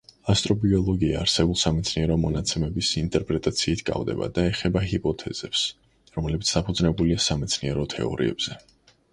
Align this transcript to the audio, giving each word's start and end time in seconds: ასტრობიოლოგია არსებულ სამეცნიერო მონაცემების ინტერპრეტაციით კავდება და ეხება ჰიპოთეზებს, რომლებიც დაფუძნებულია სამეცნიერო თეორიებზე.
ასტრობიოლოგია 0.33 1.19
არსებულ 1.23 1.57
სამეცნიერო 1.63 2.15
მონაცემების 2.21 2.89
ინტერპრეტაციით 3.01 3.83
კავდება 3.91 4.31
და 4.39 4.47
ეხება 4.55 4.83
ჰიპოთეზებს, 4.93 5.67
რომლებიც 6.17 6.55
დაფუძნებულია 6.57 7.23
სამეცნიერო 7.31 7.89
თეორიებზე. 7.97 8.59